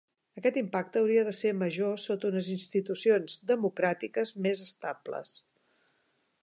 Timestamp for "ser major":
1.39-1.93